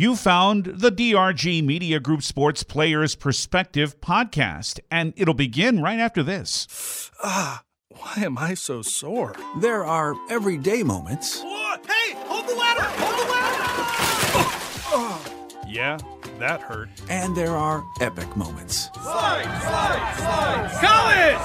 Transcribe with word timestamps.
You 0.00 0.16
found 0.16 0.64
the 0.64 0.90
DRG 0.90 1.62
Media 1.62 2.00
Group 2.00 2.22
Sports 2.22 2.62
Players 2.62 3.14
Perspective 3.14 4.00
podcast, 4.00 4.80
and 4.90 5.12
it'll 5.14 5.34
begin 5.34 5.82
right 5.82 5.98
after 5.98 6.22
this. 6.22 7.10
Ah, 7.22 7.64
why 7.90 8.14
am 8.16 8.38
I 8.38 8.54
so 8.54 8.80
sore? 8.80 9.34
There 9.60 9.84
are 9.84 10.14
everyday 10.30 10.82
moments. 10.82 11.42
Whoa, 11.42 11.76
hey, 11.86 12.14
hold 12.16 12.48
the 12.48 12.54
ladder! 12.54 12.82
Hold 12.82 13.26
the 13.26 13.30
ladder! 13.30 13.58
Oh, 14.92 15.22
yeah, 15.68 15.98
that 16.38 16.62
hurt. 16.62 16.88
And 17.10 17.36
there 17.36 17.54
are 17.54 17.84
epic 18.00 18.34
moments. 18.38 18.88
Slide, 19.02 19.44
slide, 19.44 20.14
slide! 20.16 20.70
College! 20.80 21.36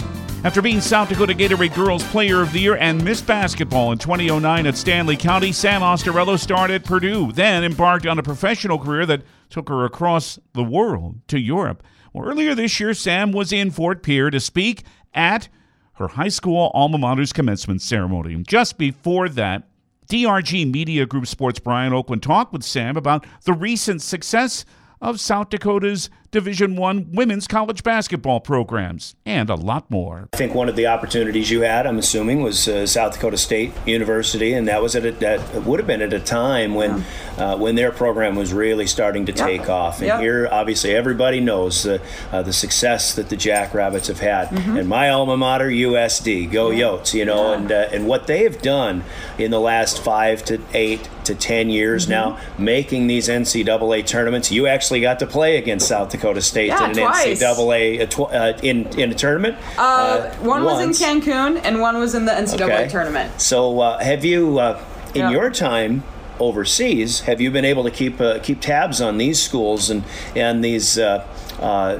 After 0.47 0.61
being 0.61 0.79
South 0.79 1.09
Dakota 1.09 1.33
Gatorade 1.33 1.75
Girls 1.75 2.05
Player 2.05 2.41
of 2.41 2.53
the 2.53 2.61
Year 2.61 2.77
and 2.77 3.03
Miss 3.03 3.19
Basketball 3.19 3.91
in 3.91 3.97
2009 3.97 4.65
at 4.65 4.77
Stanley 4.77 5.17
County, 5.17 5.51
Sam 5.51 5.81
Ostarello 5.81 6.39
started 6.39 6.75
at 6.75 6.85
Purdue, 6.85 7.33
then 7.33 7.65
embarked 7.65 8.07
on 8.07 8.17
a 8.17 8.23
professional 8.23 8.79
career 8.79 9.05
that 9.07 9.23
took 9.49 9.67
her 9.67 9.83
across 9.83 10.39
the 10.53 10.63
world 10.63 11.19
to 11.27 11.37
Europe. 11.37 11.83
Well, 12.13 12.25
earlier 12.25 12.55
this 12.55 12.79
year, 12.79 12.93
Sam 12.93 13.33
was 13.33 13.51
in 13.51 13.71
Fort 13.71 14.01
Pierre 14.01 14.29
to 14.29 14.39
speak 14.39 14.83
at 15.13 15.49
her 15.95 16.07
high 16.07 16.29
school 16.29 16.71
alma 16.73 16.97
mater's 16.97 17.33
commencement 17.33 17.81
ceremony. 17.81 18.41
Just 18.47 18.77
before 18.77 19.27
that, 19.27 19.67
DRG 20.09 20.71
Media 20.71 21.05
Group 21.05 21.27
Sports 21.27 21.59
Brian 21.59 21.91
Oakland 21.91 22.23
talked 22.23 22.53
with 22.53 22.63
Sam 22.63 22.95
about 22.95 23.25
the 23.43 23.51
recent 23.51 24.01
success 24.01 24.63
of 25.01 25.19
South 25.19 25.49
Dakota's 25.49 26.09
Division 26.31 26.75
One 26.75 27.11
women's 27.11 27.47
college 27.47 27.83
basketball 27.83 28.39
programs, 28.39 29.15
and 29.25 29.49
a 29.49 29.55
lot 29.55 29.89
more. 29.89 30.29
I 30.33 30.37
think 30.37 30.53
one 30.53 30.67
of 30.69 30.75
the 30.75 30.87
opportunities 30.87 31.49
you 31.49 31.61
had, 31.61 31.87
I'm 31.87 31.97
assuming, 31.97 32.41
was 32.41 32.67
uh, 32.67 32.85
South 32.85 33.13
Dakota 33.13 33.37
State 33.37 33.71
University, 33.85 34.53
and 34.53 34.67
that 34.67 34.81
was 34.81 34.95
at 34.95 35.05
a, 35.05 35.11
that 35.13 35.63
would 35.65 35.79
have 35.79 35.87
been 35.87 36.01
at 36.01 36.13
a 36.13 36.19
time 36.19 36.75
when 36.75 37.03
uh, 37.37 37.55
when 37.57 37.75
their 37.75 37.91
program 37.91 38.35
was 38.35 38.53
really 38.53 38.87
starting 38.87 39.25
to 39.27 39.31
take 39.31 39.61
Yep. 39.61 39.69
off. 39.69 39.97
And 39.99 40.07
Yep. 40.07 40.19
here, 40.19 40.49
obviously, 40.51 40.93
everybody 40.93 41.39
knows 41.39 41.85
uh, 41.85 41.99
uh, 42.31 42.41
the 42.41 42.53
success 42.53 43.15
that 43.15 43.29
the 43.29 43.37
Jackrabbits 43.37 44.07
have 44.07 44.19
had. 44.19 44.49
Mm-hmm. 44.49 44.77
And 44.77 44.89
my 44.89 45.09
alma 45.09 45.37
mater, 45.37 45.69
USD, 45.69 46.51
go 46.51 46.69
Yotes, 46.69 47.13
you 47.13 47.23
know, 47.25 47.53
and 47.53 47.71
uh, 47.71 47.87
and 47.91 48.05
what 48.07 48.27
they 48.27 48.43
have 48.43 48.61
done 48.61 49.03
in 49.37 49.51
the 49.51 49.59
last 49.59 49.99
five 50.03 50.43
to 50.45 50.59
eight 50.73 51.09
to 51.23 51.33
ten 51.35 51.69
years 51.69 52.03
Mm-hmm. 52.03 52.11
now, 52.11 52.39
making 52.57 53.07
these 53.07 53.27
NCAA 53.29 54.05
tournaments. 54.05 54.51
You 54.51 54.67
actually 54.67 54.99
got 55.01 55.19
to 55.19 55.25
play 55.27 55.57
against 55.57 55.87
South 55.87 56.09
Dakota 56.09 56.16
State 56.41 56.67
Yeah, 56.67 56.83
in 56.85 56.91
an 56.91 56.97
twice. 56.97 57.41
NCAA 57.41 58.01
uh, 58.01 58.05
tw- 58.05 58.33
uh, 58.33 58.53
in 58.63 58.85
in 58.99 59.11
a 59.11 59.15
tournament. 59.15 59.55
Uh, 59.77 60.29
one 60.41 60.63
was 60.63 60.81
in 60.81 60.89
Cancun, 60.91 61.61
and 61.63 61.79
one 61.79 61.97
was 61.99 62.15
in 62.15 62.25
the 62.25 62.31
NCAA 62.31 62.61
Okay. 62.63 62.87
tournament. 62.89 63.39
So, 63.39 63.79
uh, 63.79 63.99
have 64.03 64.23
you, 64.25 64.59
uh, 64.59 64.79
in 65.13 65.21
Yeah. 65.21 65.29
your 65.31 65.49
time 65.49 66.03
overseas, 66.39 67.21
have 67.21 67.41
you 67.41 67.49
been 67.51 67.65
able 67.65 67.83
to 67.83 67.91
keep 67.91 68.21
uh, 68.21 68.39
keep 68.43 68.61
tabs 68.61 69.01
on 69.01 69.17
these 69.17 69.41
schools 69.41 69.89
and 69.89 70.03
and 70.35 70.63
these 70.63 70.97
uh, 70.99 71.23
uh, 71.61 71.97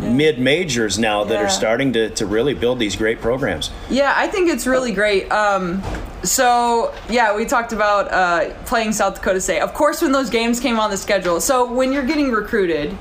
mid 0.00 0.38
majors 0.38 0.98
now 0.98 1.24
that 1.24 1.34
Yeah. 1.34 1.44
are 1.46 1.48
starting 1.48 1.92
to, 1.92 2.10
to 2.10 2.26
really 2.26 2.54
build 2.54 2.78
these 2.78 2.96
great 2.96 3.20
programs? 3.20 3.70
Yeah, 3.90 4.12
I 4.16 4.26
think 4.26 4.50
it's 4.50 4.66
really 4.66 4.92
great. 4.92 5.30
Um, 5.30 5.82
so 6.22 6.92
yeah, 7.08 7.34
we 7.36 7.44
talked 7.44 7.72
about 7.72 8.10
uh, 8.12 8.50
playing 8.66 8.92
South 8.92 9.14
Dakota 9.16 9.40
State. 9.40 9.60
Of 9.60 9.72
course, 9.74 10.02
when 10.02 10.12
those 10.12 10.30
games 10.30 10.58
came 10.58 10.80
on 10.80 10.90
the 10.90 10.96
schedule. 10.96 11.40
So 11.40 11.64
when 11.70 11.92
you're 11.92 12.06
getting 12.06 12.32
recruited, 12.32 12.96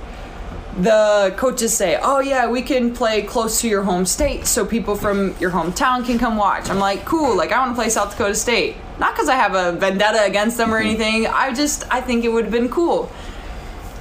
the 0.77 1.33
coaches 1.37 1.73
say, 1.73 1.99
"Oh 2.01 2.19
yeah, 2.19 2.47
we 2.47 2.61
can 2.61 2.93
play 2.93 3.21
close 3.21 3.61
to 3.61 3.67
your 3.67 3.83
home 3.83 4.05
state, 4.05 4.47
so 4.47 4.65
people 4.65 4.95
from 4.95 5.35
your 5.39 5.51
hometown 5.51 6.05
can 6.05 6.17
come 6.17 6.35
watch." 6.35 6.69
I'm 6.69 6.79
like, 6.79 7.05
"Cool! 7.05 7.35
Like 7.35 7.51
I 7.51 7.59
want 7.59 7.71
to 7.71 7.75
play 7.75 7.89
South 7.89 8.11
Dakota 8.11 8.35
State, 8.35 8.75
not 8.99 9.13
because 9.13 9.29
I 9.29 9.35
have 9.35 9.53
a 9.53 9.77
vendetta 9.77 10.23
against 10.23 10.57
them 10.57 10.73
or 10.73 10.79
mm-hmm. 10.79 10.87
anything. 10.87 11.27
I 11.27 11.53
just 11.53 11.85
I 11.91 12.01
think 12.01 12.25
it 12.25 12.29
would 12.29 12.45
have 12.45 12.53
been 12.53 12.69
cool." 12.69 13.11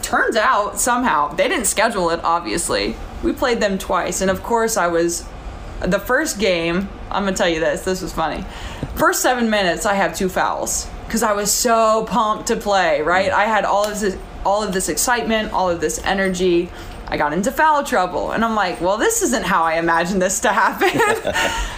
Turns 0.01 0.37
out 0.37 0.81
somehow 0.81 1.35
they 1.35 1.49
didn't 1.49 1.67
schedule 1.67 2.11
it. 2.11 2.21
Obviously, 2.25 2.97
we 3.23 3.33
played 3.33 3.61
them 3.61 3.77
twice, 3.79 4.21
and 4.21 4.31
of 4.31 4.43
course 4.43 4.77
I 4.77 4.89
was 4.89 5.27
the 5.81 5.99
first 5.99 6.39
game. 6.39 6.89
I'm 7.11 7.25
gonna 7.25 7.37
tell 7.37 7.49
you 7.49 7.61
this. 7.61 7.83
This 7.83 8.01
was 8.01 8.13
funny. 8.13 8.45
First 8.95 9.21
seven 9.21 9.51
minutes, 9.51 9.85
I 9.85 9.95
have 9.95 10.17
two 10.17 10.31
fouls 10.31 10.89
because 11.07 11.23
I 11.23 11.33
was 11.33 11.53
so 11.53 12.07
pumped 12.09 12.47
to 12.49 12.57
play. 12.57 13.03
Right, 13.03 13.31
mm-hmm. 13.31 13.41
I 13.41 13.45
had 13.45 13.67
all 13.67 13.85
of 13.85 14.01
this, 14.01 14.17
all 14.45 14.63
of 14.63 14.73
this 14.73 14.89
excitement, 14.89 15.53
all 15.53 15.71
of 15.71 15.81
this 15.81 15.99
energy. 16.05 16.71
I 17.09 17.19
got 17.19 17.35
into 17.35 17.53
foul 17.53 17.85
trouble, 17.85 18.31
and 18.33 18.43
I'm 18.43 18.55
like, 18.55 18.81
well, 18.81 18.97
this 18.97 19.21
isn't 19.21 19.45
how 19.45 19.65
I 19.65 19.75
imagined 19.75 20.23
this 20.23 20.41
to 20.41 20.49
happen. 20.49 20.89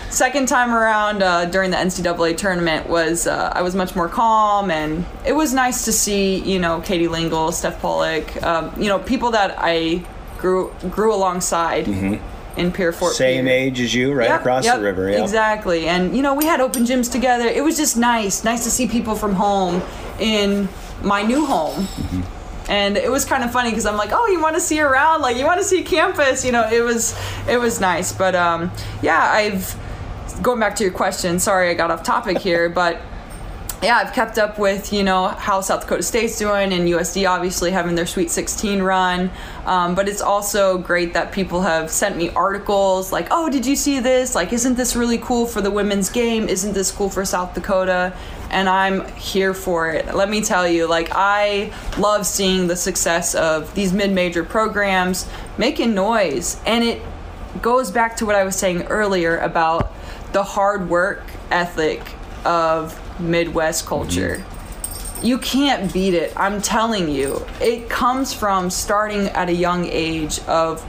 Second 0.10 0.46
time 0.46 0.72
around 0.72 1.24
uh, 1.24 1.46
during 1.46 1.72
the 1.72 1.76
NCAA 1.76 2.36
tournament 2.36 2.88
was 2.88 3.26
uh, 3.26 3.50
I 3.52 3.62
was 3.62 3.74
much 3.74 3.96
more 3.96 4.08
calm, 4.08 4.70
and 4.70 5.04
it 5.26 5.32
was 5.32 5.52
nice 5.52 5.86
to 5.86 5.92
see 5.92 6.38
you 6.38 6.60
know 6.60 6.80
Katie 6.82 7.08
Lingle, 7.08 7.50
Steph 7.50 7.80
Pollock, 7.80 8.40
um, 8.44 8.72
you 8.80 8.88
know 8.88 9.00
people 9.00 9.32
that 9.32 9.56
I 9.58 10.04
grew 10.38 10.72
grew 10.90 11.12
alongside 11.12 11.88
in 12.56 12.70
Pier 12.72 12.92
Fort. 12.92 13.12
Mm-hmm. 13.14 13.18
Same 13.18 13.44
Pierre. 13.46 13.58
age 13.58 13.80
as 13.80 13.94
you, 13.94 14.12
right 14.12 14.28
Yep, 14.28 14.40
across 14.40 14.64
yep, 14.64 14.76
the 14.76 14.82
river. 14.84 15.10
Yeah. 15.10 15.22
Exactly. 15.22 15.88
And 15.88 16.16
you 16.16 16.22
know, 16.22 16.34
we 16.34 16.44
had 16.44 16.60
open 16.60 16.84
gyms 16.84 17.10
together. 17.10 17.46
It 17.46 17.64
was 17.64 17.76
just 17.76 17.96
nice. 17.96 18.44
Nice 18.44 18.62
to 18.64 18.70
see 18.70 18.86
people 18.86 19.14
from 19.16 19.34
home 19.34 19.82
in 20.20 20.68
my 21.02 21.22
new 21.22 21.44
home. 21.44 21.88
And 22.68 22.96
it 22.96 23.10
was 23.10 23.24
kind 23.24 23.44
of 23.44 23.52
funny 23.52 23.70
because 23.70 23.86
I'm 23.86 23.96
like, 23.96 24.10
oh, 24.12 24.26
you 24.28 24.40
want 24.40 24.54
to 24.54 24.60
see 24.60 24.80
around, 24.80 25.20
like 25.20 25.36
you 25.36 25.44
want 25.44 25.60
to 25.60 25.64
see 25.64 25.82
campus, 25.82 26.44
you 26.44 26.52
know. 26.52 26.68
It 26.70 26.80
was, 26.80 27.14
it 27.46 27.58
was 27.58 27.80
nice, 27.80 28.12
but 28.12 28.34
um, 28.34 28.70
yeah, 29.02 29.30
I've 29.32 29.76
going 30.42 30.60
back 30.60 30.76
to 30.76 30.84
your 30.84 30.92
question. 30.92 31.38
Sorry, 31.38 31.70
I 31.70 31.74
got 31.74 31.90
off 31.90 32.02
topic 32.02 32.38
here, 32.38 32.68
but 32.68 33.00
yeah, 33.84 33.98
I've 33.98 34.14
kept 34.14 34.38
up 34.38 34.58
with 34.58 34.92
you 34.92 35.02
know 35.02 35.28
how 35.28 35.60
South 35.60 35.82
Dakota 35.82 36.02
State's 36.02 36.38
doing 36.38 36.72
and 36.72 36.88
USD 36.88 37.28
obviously 37.28 37.70
having 37.70 37.94
their 37.94 38.06
Sweet 38.06 38.30
16 38.30 38.82
run. 38.82 39.30
Um, 39.66 39.94
but 39.94 40.08
it's 40.08 40.22
also 40.22 40.78
great 40.78 41.12
that 41.12 41.32
people 41.32 41.60
have 41.60 41.90
sent 41.90 42.16
me 42.16 42.30
articles 42.30 43.12
like, 43.12 43.28
"Oh, 43.30 43.50
did 43.50 43.66
you 43.66 43.76
see 43.76 44.00
this? 44.00 44.34
Like, 44.34 44.52
isn't 44.52 44.76
this 44.76 44.96
really 44.96 45.18
cool 45.18 45.46
for 45.46 45.60
the 45.60 45.70
women's 45.70 46.08
game? 46.08 46.48
Isn't 46.48 46.72
this 46.72 46.90
cool 46.90 47.10
for 47.10 47.24
South 47.24 47.52
Dakota?" 47.54 48.14
And 48.50 48.68
I'm 48.68 49.06
here 49.16 49.52
for 49.52 49.90
it. 49.90 50.14
Let 50.14 50.30
me 50.30 50.40
tell 50.40 50.66
you, 50.66 50.86
like, 50.86 51.10
I 51.12 51.72
love 51.98 52.26
seeing 52.26 52.68
the 52.68 52.76
success 52.76 53.34
of 53.34 53.74
these 53.74 53.92
mid-major 53.92 54.44
programs 54.44 55.26
making 55.58 55.94
noise, 55.94 56.58
and 56.64 56.84
it 56.84 57.02
goes 57.60 57.90
back 57.90 58.16
to 58.16 58.26
what 58.26 58.34
I 58.34 58.44
was 58.44 58.56
saying 58.56 58.84
earlier 58.84 59.36
about 59.38 59.92
the 60.32 60.42
hard 60.42 60.88
work 60.88 61.22
ethic 61.50 62.02
of 62.44 62.98
Midwest 63.18 63.86
culture. 63.86 64.44
You 65.22 65.38
can't 65.38 65.92
beat 65.92 66.14
it. 66.14 66.32
I'm 66.36 66.60
telling 66.60 67.08
you. 67.08 67.46
It 67.60 67.88
comes 67.88 68.34
from 68.34 68.68
starting 68.70 69.28
at 69.28 69.48
a 69.48 69.54
young 69.54 69.86
age 69.86 70.40
of 70.40 70.84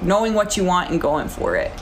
knowing 0.00 0.34
what 0.34 0.56
you 0.56 0.64
want 0.64 0.90
and 0.90 1.00
going 1.00 1.28
for 1.28 1.56
it. 1.56 1.72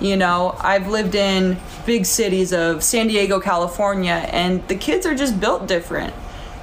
You 0.00 0.16
know, 0.16 0.56
I've 0.60 0.88
lived 0.88 1.14
in 1.14 1.56
big 1.86 2.04
cities 2.04 2.52
of 2.52 2.82
San 2.82 3.06
Diego, 3.06 3.40
California, 3.40 4.28
and 4.30 4.66
the 4.68 4.74
kids 4.74 5.06
are 5.06 5.14
just 5.14 5.38
built 5.40 5.66
different. 5.66 6.12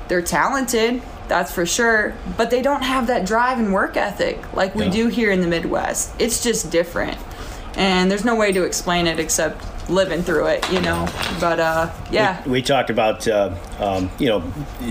They're 0.07 0.21
talented, 0.21 1.01
that's 1.27 1.51
for 1.51 1.65
sure, 1.65 2.13
but 2.37 2.51
they 2.51 2.61
don't 2.61 2.83
have 2.83 3.07
that 3.07 3.25
drive 3.25 3.57
and 3.57 3.73
work 3.73 3.95
ethic 3.97 4.53
like 4.53 4.75
we 4.75 4.85
Yeah. 4.85 4.91
do 4.91 5.07
here 5.07 5.31
in 5.31 5.41
the 5.41 5.47
Midwest. 5.47 6.11
It's 6.19 6.43
just 6.43 6.69
different. 6.69 7.17
And 7.75 8.11
there's 8.11 8.25
no 8.25 8.35
way 8.35 8.51
to 8.51 8.63
explain 8.63 9.07
it 9.07 9.17
except 9.19 9.63
living 9.89 10.23
through 10.23 10.47
it, 10.47 10.71
you 10.71 10.81
know. 10.81 11.07
But 11.39 11.59
uh 11.59 11.93
yeah. 12.11 12.43
We, 12.45 12.51
we 12.51 12.61
talked 12.61 12.89
about 12.89 13.27
uh, 13.27 13.55
um, 13.79 14.09
you 14.19 14.27
know 14.27 14.39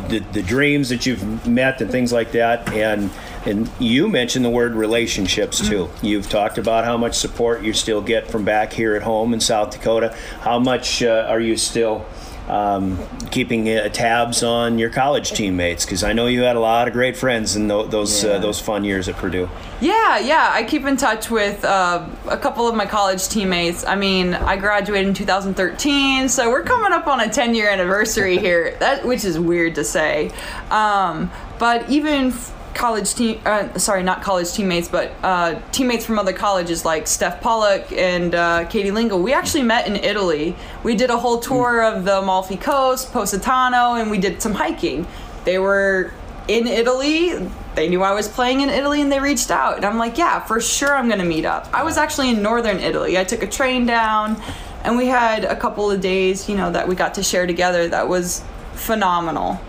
the, 0.08 0.20
the 0.32 0.42
dreams 0.42 0.88
that 0.88 1.06
you've 1.06 1.46
met 1.46 1.80
and 1.80 1.90
things 1.90 2.12
like 2.12 2.32
that, 2.32 2.72
and 2.72 3.10
And 3.44 3.68
you 3.80 4.08
mentioned 4.08 4.44
the 4.44 4.50
word 4.50 4.74
relationships 4.74 5.58
too. 5.58 5.86
Mm-hmm. 5.86 6.06
You've 6.06 6.28
talked 6.28 6.58
about 6.58 6.84
how 6.84 6.96
much 6.96 7.14
support 7.14 7.62
you 7.62 7.72
still 7.72 8.00
get 8.00 8.28
from 8.28 8.44
back 8.44 8.72
here 8.72 8.94
at 8.94 9.02
home 9.02 9.34
in 9.34 9.40
South 9.40 9.70
Dakota. 9.72 10.16
How 10.40 10.60
much 10.60 11.02
uh, 11.02 11.26
are 11.28 11.40
you 11.40 11.56
still 11.56 12.06
um, 12.48 12.98
keeping 13.30 13.68
uh, 13.68 13.88
tabs 13.88 14.42
on 14.42 14.78
your 14.78 14.90
college 14.90 15.32
teammates? 15.32 15.84
Because 15.84 16.02
I 16.04 16.12
know 16.12 16.26
you 16.26 16.42
had 16.42 16.56
a 16.56 16.60
lot 16.60 16.88
of 16.88 16.92
great 16.94 17.16
friends 17.16 17.56
in 17.56 17.68
tho- 17.68 17.86
those 17.86 18.24
uh, 18.24 18.38
those 18.38 18.60
fun 18.60 18.84
years 18.84 19.08
at 19.08 19.16
Purdue. 19.16 19.48
Yeah, 19.80 20.18
yeah. 20.18 20.50
I 20.52 20.62
keep 20.62 20.84
in 20.86 20.96
touch 20.96 21.30
with 21.30 21.64
uh, 21.64 22.06
a 22.28 22.36
couple 22.36 22.68
of 22.68 22.74
my 22.74 22.86
college 22.86 23.28
teammates. 23.28 23.84
I 23.84 23.96
mean, 23.96 24.34
I 24.34 24.56
graduated 24.56 25.08
in 25.08 25.14
2013, 25.14 26.28
so 26.28 26.50
we're 26.50 26.62
coming 26.62 26.92
up 26.92 27.06
on 27.06 27.20
a 27.20 27.28
10 27.28 27.54
year 27.54 27.68
anniversary 27.70 28.38
here. 28.38 28.76
That 28.78 29.04
which 29.04 29.24
is 29.24 29.38
weird 29.38 29.74
to 29.76 29.84
say, 29.84 30.30
um, 30.70 31.30
but 31.58 31.88
even 31.90 32.28
f- 32.28 32.54
college 32.74 33.14
team, 33.14 33.40
uh, 33.44 33.78
sorry, 33.78 34.02
not 34.02 34.22
college 34.22 34.52
teammates, 34.52 34.88
but 34.88 35.12
uh, 35.22 35.60
teammates 35.72 36.04
from 36.04 36.18
other 36.18 36.32
colleges 36.32 36.84
like 36.84 37.06
Steph 37.06 37.40
Pollock 37.40 37.90
and 37.92 38.34
uh, 38.34 38.64
Katie 38.66 38.90
Lingle. 38.90 39.22
We 39.22 39.32
actually 39.32 39.62
met 39.62 39.86
in 39.86 39.96
Italy. 39.96 40.56
We 40.82 40.94
did 40.94 41.10
a 41.10 41.18
whole 41.18 41.38
tour 41.38 41.82
of 41.82 42.04
the 42.04 42.18
Amalfi 42.18 42.56
Coast, 42.56 43.12
Positano, 43.12 43.94
and 43.94 44.10
we 44.10 44.18
did 44.18 44.42
some 44.42 44.54
hiking. 44.54 45.06
They 45.44 45.58
were 45.58 46.12
in 46.48 46.66
Italy. 46.66 47.48
They 47.74 47.88
knew 47.88 48.02
I 48.02 48.12
was 48.12 48.28
playing 48.28 48.60
in 48.60 48.68
Italy 48.68 49.00
and 49.00 49.10
they 49.10 49.20
reached 49.20 49.50
out. 49.50 49.76
And 49.76 49.84
I'm 49.84 49.98
like, 49.98 50.18
yeah, 50.18 50.40
for 50.40 50.60
sure 50.60 50.94
I'm 50.94 51.08
going 51.08 51.20
to 51.20 51.24
meet 51.24 51.44
up. 51.44 51.68
I 51.72 51.82
was 51.82 51.96
actually 51.96 52.30
in 52.30 52.42
northern 52.42 52.78
Italy. 52.80 53.18
I 53.18 53.24
took 53.24 53.42
a 53.42 53.46
train 53.46 53.86
down 53.86 54.40
and 54.84 54.96
we 54.96 55.06
had 55.06 55.44
a 55.44 55.56
couple 55.56 55.90
of 55.90 56.00
days, 56.00 56.48
you 56.48 56.56
know, 56.56 56.70
that 56.72 56.86
we 56.86 56.94
got 56.94 57.14
to 57.14 57.22
share 57.22 57.46
together 57.46 57.88
that 57.88 58.08
was 58.08 58.42
phenomenal. 58.74 59.60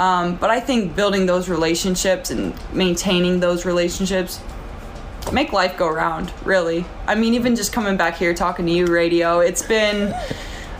Um, 0.00 0.36
but 0.36 0.48
I 0.48 0.60
think 0.60 0.96
building 0.96 1.26
those 1.26 1.50
relationships 1.50 2.30
and 2.30 2.54
maintaining 2.72 3.38
those 3.40 3.66
relationships 3.66 4.40
make 5.30 5.52
life 5.52 5.76
go 5.76 5.90
round, 5.90 6.32
really. 6.42 6.86
I 7.06 7.14
mean, 7.14 7.34
even 7.34 7.54
just 7.54 7.70
coming 7.74 7.98
back 7.98 8.16
here 8.16 8.32
talking 8.32 8.64
to 8.64 8.72
you, 8.72 8.86
radio, 8.86 9.40
it's 9.40 9.60
been 9.60 10.14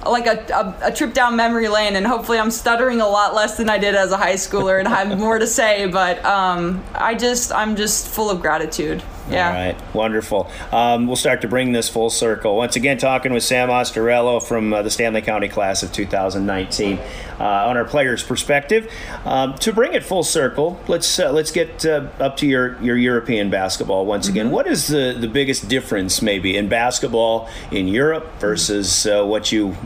like 0.07 0.27
a, 0.27 0.47
a, 0.55 0.89
a 0.89 0.93
trip 0.93 1.13
down 1.13 1.37
memory 1.37 1.69
lane, 1.69 1.97
and 1.97 2.07
hopefully 2.07 2.39
I'm 2.39 2.51
stuttering 2.51 3.03
a 3.03 3.07
lot 3.07 3.35
less 3.35 3.59
than 3.59 3.69
I 3.69 3.77
did 3.77 3.95
as 3.95 4.11
a 4.11 4.17
high 4.17 4.37
schooler 4.37 4.79
and 4.79 4.89
have 4.89 5.19
more 5.19 5.39
to 5.39 5.47
say, 5.47 5.87
but 5.87 6.25
um, 6.25 6.83
I 6.95 7.15
just, 7.15 7.53
I'm 7.53 7.77
just 7.77 8.09
full 8.09 8.31
of 8.31 8.41
gratitude. 8.41 9.03
Yeah. 9.29 9.49
All 9.49 9.55
right, 9.55 9.95
wonderful. 9.95 10.51
Um, 10.73 11.07
we'll 11.07 11.17
start 11.17 11.43
to 11.43 11.49
bring 11.49 11.73
this 11.73 11.89
full 11.89 12.11
circle. 12.11 12.57
Once 12.57 12.75
again, 12.75 12.99
talking 12.99 13.33
with 13.33 13.45
Sam 13.45 13.69
Ostarello 13.69 14.43
from 14.43 14.73
uh, 14.73 14.83
the 14.83 14.91
Stanley 14.91 15.23
County 15.23 15.49
class 15.49 15.83
of 15.83 15.93
2019 15.93 16.99
uh, 16.99 17.03
on 17.45 17.77
our 17.77 17.85
players' 17.85 18.23
perspective. 18.23 18.91
Um, 19.25 19.55
to 19.59 19.73
bring 19.73 19.93
it 19.93 20.05
full 20.05 20.23
circle, 20.23 20.81
let's 20.89 21.19
uh, 21.19 21.33
let's 21.33 21.51
get 21.51 21.85
uh, 21.85 22.09
up 22.19 22.37
to 22.39 22.47
your, 22.47 22.81
your 22.83 22.97
European 22.97 23.51
basketball 23.51 24.07
once 24.07 24.29
again. 24.29 24.51
What 24.51 24.67
is 24.67 24.89
the, 24.89 25.17
the 25.19 25.29
biggest 25.29 25.69
difference, 25.69 26.23
maybe, 26.23 26.57
in 26.57 26.69
basketball 26.69 27.49
in 27.71 27.89
Europe 27.89 28.29
versus 28.39 29.07
uh, 29.07 29.25
what 29.25 29.53
you 29.53 29.77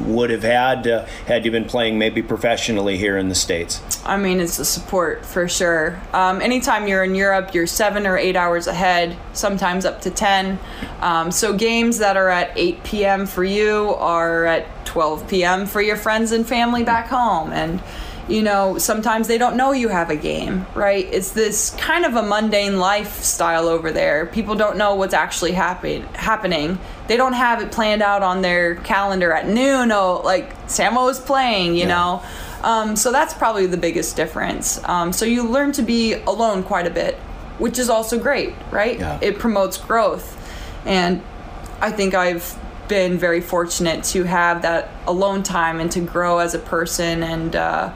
would 0.00 0.30
have 0.30 0.42
had 0.42 0.86
uh, 0.86 1.06
had 1.26 1.44
you 1.44 1.50
been 1.50 1.64
playing 1.64 1.98
maybe 1.98 2.22
professionally 2.22 2.96
here 2.96 3.16
in 3.16 3.28
the 3.28 3.34
states? 3.34 3.80
I 4.04 4.16
mean, 4.16 4.40
it's 4.40 4.56
the 4.56 4.64
support 4.64 5.24
for 5.24 5.48
sure. 5.48 6.00
Um, 6.12 6.40
anytime 6.40 6.88
you're 6.88 7.04
in 7.04 7.14
Europe, 7.14 7.54
you're 7.54 7.66
seven 7.66 8.06
or 8.06 8.16
eight 8.16 8.36
hours 8.36 8.66
ahead, 8.66 9.16
sometimes 9.32 9.84
up 9.84 10.00
to 10.02 10.10
10. 10.10 10.58
Um, 11.00 11.30
so 11.30 11.56
games 11.56 11.98
that 11.98 12.16
are 12.16 12.28
at 12.28 12.52
8 12.56 12.84
p.m. 12.84 13.26
for 13.26 13.44
you 13.44 13.94
are 13.98 14.46
at 14.46 14.71
12 14.84 15.28
p.m. 15.28 15.66
for 15.66 15.80
your 15.80 15.96
friends 15.96 16.32
and 16.32 16.46
family 16.46 16.84
back 16.84 17.08
home. 17.08 17.52
And, 17.52 17.82
you 18.28 18.42
know, 18.42 18.78
sometimes 18.78 19.28
they 19.28 19.38
don't 19.38 19.56
know 19.56 19.72
you 19.72 19.88
have 19.88 20.10
a 20.10 20.16
game, 20.16 20.66
right? 20.74 21.06
It's 21.12 21.32
this 21.32 21.70
kind 21.78 22.04
of 22.04 22.14
a 22.14 22.22
mundane 22.22 22.78
lifestyle 22.78 23.68
over 23.68 23.90
there. 23.90 24.26
People 24.26 24.54
don't 24.54 24.76
know 24.76 24.94
what's 24.94 25.14
actually 25.14 25.52
happen- 25.52 26.02
happening. 26.14 26.78
They 27.08 27.16
don't 27.16 27.32
have 27.32 27.60
it 27.60 27.72
planned 27.72 28.02
out 28.02 28.22
on 28.22 28.42
their 28.42 28.76
calendar 28.76 29.32
at 29.32 29.48
noon. 29.48 29.90
Oh, 29.92 30.20
like 30.24 30.56
Samo 30.66 31.10
is 31.10 31.18
playing, 31.18 31.74
you 31.74 31.86
know? 31.86 32.22
Um, 32.62 32.94
so 32.94 33.10
that's 33.10 33.34
probably 33.34 33.66
the 33.66 33.76
biggest 33.76 34.14
difference. 34.14 34.80
Um, 34.84 35.12
so 35.12 35.24
you 35.24 35.42
learn 35.48 35.72
to 35.72 35.82
be 35.82 36.14
alone 36.14 36.62
quite 36.62 36.86
a 36.86 36.90
bit, 36.90 37.16
which 37.58 37.78
is 37.78 37.90
also 37.90 38.18
great, 38.18 38.54
right? 38.70 38.98
Yeah. 38.98 39.18
It 39.20 39.38
promotes 39.38 39.78
growth. 39.78 40.38
And 40.86 41.22
I 41.80 41.90
think 41.90 42.14
I've 42.14 42.56
been 42.88 43.18
very 43.18 43.40
fortunate 43.40 44.04
to 44.04 44.24
have 44.24 44.62
that 44.62 44.90
alone 45.06 45.42
time 45.42 45.80
and 45.80 45.90
to 45.92 46.00
grow 46.00 46.38
as 46.38 46.54
a 46.54 46.58
person. 46.58 47.22
And 47.22 47.56
uh, 47.56 47.92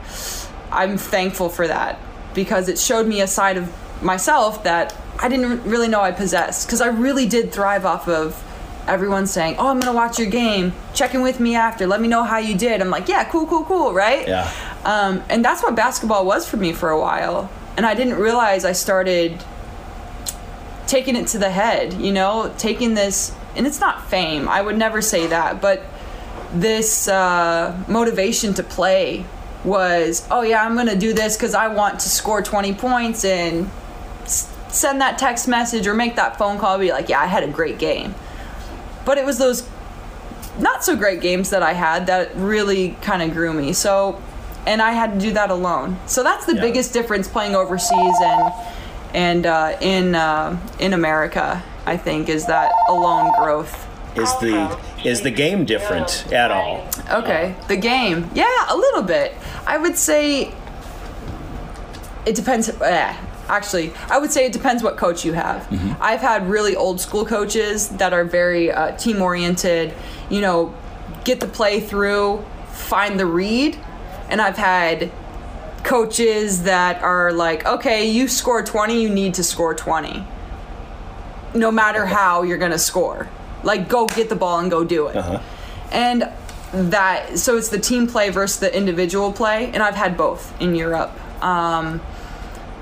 I'm 0.71 0.97
thankful 0.97 1.49
for 1.49 1.67
that 1.67 1.99
because 2.33 2.69
it 2.69 2.79
showed 2.79 3.07
me 3.07 3.21
a 3.21 3.27
side 3.27 3.57
of 3.57 3.71
myself 4.01 4.63
that 4.63 4.95
I 5.19 5.29
didn't 5.29 5.63
really 5.63 5.87
know 5.87 6.01
I 6.01 6.11
possessed. 6.11 6.67
Because 6.67 6.81
I 6.81 6.87
really 6.87 7.27
did 7.27 7.51
thrive 7.51 7.85
off 7.85 8.07
of 8.07 8.43
everyone 8.87 9.27
saying, 9.27 9.55
Oh, 9.59 9.67
I'm 9.67 9.79
going 9.79 9.91
to 9.91 9.97
watch 9.97 10.19
your 10.19 10.29
game. 10.29 10.73
Check 10.93 11.13
in 11.13 11.21
with 11.21 11.39
me 11.39 11.55
after. 11.55 11.87
Let 11.87 12.01
me 12.01 12.07
know 12.07 12.23
how 12.23 12.37
you 12.37 12.57
did. 12.57 12.81
I'm 12.81 12.89
like, 12.89 13.07
Yeah, 13.07 13.23
cool, 13.25 13.47
cool, 13.47 13.63
cool, 13.65 13.93
right? 13.93 14.27
Yeah. 14.27 14.51
Um, 14.85 15.23
and 15.29 15.43
that's 15.43 15.61
what 15.61 15.75
basketball 15.75 16.25
was 16.25 16.47
for 16.47 16.57
me 16.57 16.73
for 16.73 16.89
a 16.89 16.99
while. 16.99 17.49
And 17.75 17.85
I 17.85 17.93
didn't 17.93 18.15
realize 18.15 18.65
I 18.65 18.71
started 18.71 19.43
taking 20.87 21.15
it 21.15 21.27
to 21.27 21.37
the 21.37 21.49
head, 21.49 21.93
you 21.93 22.11
know, 22.11 22.53
taking 22.57 22.93
this, 22.93 23.35
and 23.57 23.67
it's 23.67 23.79
not 23.79 24.07
fame, 24.09 24.47
I 24.47 24.61
would 24.61 24.77
never 24.77 25.01
say 25.01 25.27
that, 25.27 25.61
but 25.61 25.83
this 26.53 27.07
uh, 27.07 27.75
motivation 27.87 28.53
to 28.53 28.63
play 28.63 29.25
was, 29.65 30.25
oh 30.31 30.41
yeah, 30.43 30.63
I'm 30.63 30.75
gonna 30.75 30.95
do 30.95 31.11
this 31.13 31.35
because 31.35 31.53
I 31.53 31.67
want 31.67 31.99
to 32.01 32.09
score 32.09 32.41
20 32.41 32.73
points 32.75 33.25
and 33.25 33.69
s- 34.23 34.53
send 34.69 35.01
that 35.01 35.17
text 35.17 35.47
message 35.47 35.87
or 35.87 35.93
make 35.93 36.15
that 36.15 36.37
phone 36.37 36.57
call, 36.57 36.77
be 36.77 36.91
like, 36.91 37.09
yeah, 37.09 37.19
I 37.19 37.25
had 37.25 37.43
a 37.43 37.47
great 37.47 37.77
game. 37.79 38.15
But 39.03 39.17
it 39.17 39.25
was 39.25 39.37
those 39.39 39.67
not 40.59 40.83
so 40.83 40.95
great 40.95 41.21
games 41.21 41.49
that 41.49 41.63
I 41.63 41.73
had 41.73 42.07
that 42.07 42.35
really 42.35 42.91
kind 43.01 43.21
of 43.21 43.31
grew 43.31 43.53
me. 43.53 43.73
So, 43.73 44.21
and 44.65 44.81
I 44.81 44.91
had 44.91 45.13
to 45.13 45.19
do 45.19 45.31
that 45.33 45.49
alone. 45.49 45.97
So 46.07 46.23
that's 46.23 46.45
the 46.45 46.55
Yeah. 46.55 46.61
biggest 46.61 46.93
difference 46.93 47.27
playing 47.27 47.55
overseas 47.55 48.15
and 48.23 48.53
and 49.13 49.45
uh, 49.45 49.77
in 49.81 50.15
uh, 50.15 50.57
in 50.79 50.93
America. 50.93 51.63
I 51.87 51.95
think 51.95 52.27
is 52.27 52.45
that 52.47 52.73
alone 52.89 53.31
growth. 53.39 53.87
Is 54.17 54.29
the 54.39 54.77
is 55.05 55.21
the 55.21 55.31
game 55.31 55.63
different 55.63 56.31
at 56.33 56.51
all? 56.51 56.85
Okay, 57.09 57.55
the 57.69 57.77
game. 57.77 58.29
Yeah, 58.35 58.65
a 58.67 58.75
little 58.75 59.03
bit. 59.03 59.33
I 59.65 59.77
would 59.77 59.97
say 59.97 60.53
it 62.25 62.35
depends. 62.35 62.67
Eh, 62.67 63.15
actually, 63.47 63.93
I 64.09 64.17
would 64.17 64.33
say 64.33 64.45
it 64.45 64.51
depends 64.51 64.83
what 64.83 64.97
coach 64.97 65.23
you 65.23 65.31
have. 65.31 65.65
I've 66.01 66.19
had 66.19 66.49
really 66.49 66.75
old 66.75 66.99
school 66.99 67.25
coaches 67.25 67.87
that 68.01 68.11
are 68.11 68.25
very 68.25 68.69
uh, 68.69 68.97
team 68.97 69.21
oriented. 69.21 69.93
You 70.29 70.41
know, 70.41 70.75
get 71.23 71.39
the 71.39 71.47
play 71.47 71.79
through, 71.79 72.43
find 72.71 73.17
the 73.17 73.25
read, 73.25 73.79
and 74.29 74.41
I've 74.41 74.57
had 74.57 75.09
coaches 75.85 76.63
that 76.63 77.01
are 77.01 77.31
like, 77.31 77.65
okay, 77.65 78.09
you 78.11 78.27
score 78.27 78.61
20, 78.61 79.01
you 79.01 79.09
need 79.09 79.35
to 79.35 79.43
score 79.43 79.73
20. 79.73 80.25
No 81.53 81.71
matter 81.71 82.05
how 82.05 82.43
you're 82.43 82.57
going 82.57 82.71
to 82.71 82.79
score. 82.79 83.27
Like, 83.63 83.89
go 83.89 84.07
get 84.07 84.29
the 84.29 84.35
ball 84.35 84.59
and 84.59 84.69
go 84.69 84.83
do 84.83 85.07
it. 85.07 85.15
And 85.91 86.31
that, 86.73 87.39
so 87.39 87.57
it's 87.57 87.69
the 87.69 87.79
team 87.79 88.07
play 88.07 88.29
versus 88.29 88.59
the 88.59 88.75
individual 88.75 89.31
play. 89.31 89.71
And 89.73 89.81
I've 89.81 89.95
had 89.95 90.17
both 90.17 90.59
in 90.61 90.75
Europe. 90.75 91.11
Um, 91.43 92.01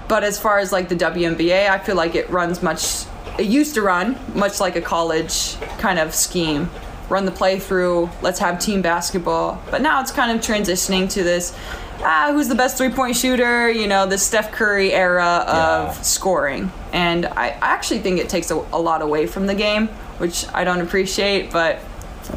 but 0.07 0.23
as 0.23 0.39
far 0.39 0.59
as 0.59 0.71
like 0.71 0.89
the 0.89 0.95
WNBA, 0.95 1.69
I 1.69 1.79
feel 1.79 1.95
like 1.95 2.15
it 2.15 2.29
runs 2.29 2.61
much, 2.61 3.05
it 3.39 3.45
used 3.45 3.73
to 3.75 3.81
run 3.81 4.17
much 4.33 4.59
like 4.59 4.75
a 4.75 4.81
college 4.81 5.55
kind 5.79 5.99
of 5.99 6.13
scheme. 6.13 6.69
Run 7.09 7.25
the 7.25 7.31
play 7.31 7.59
through, 7.59 8.09
let's 8.21 8.39
have 8.39 8.59
team 8.59 8.81
basketball. 8.81 9.61
But 9.69 9.81
now 9.81 10.01
it's 10.01 10.11
kind 10.11 10.31
of 10.31 10.43
transitioning 10.43 11.09
to 11.11 11.23
this 11.23 11.55
ah, 12.03 12.31
who's 12.33 12.47
the 12.47 12.55
best 12.55 12.77
three 12.77 12.89
point 12.89 13.15
shooter, 13.15 13.69
you 13.69 13.87
know, 13.87 14.05
the 14.05 14.17
Steph 14.17 14.51
Curry 14.51 14.93
era 14.93 15.43
of 15.47 15.87
Yeah. 15.95 16.01
scoring. 16.01 16.71
And 16.93 17.25
I, 17.25 17.47
I 17.49 17.57
actually 17.73 17.99
think 17.99 18.19
it 18.19 18.29
takes 18.29 18.51
a, 18.51 18.55
a 18.73 18.79
lot 18.79 19.01
away 19.01 19.27
from 19.27 19.47
the 19.47 19.55
game, 19.55 19.87
which 20.17 20.45
I 20.53 20.63
don't 20.63 20.81
appreciate, 20.81 21.51
but 21.51 21.79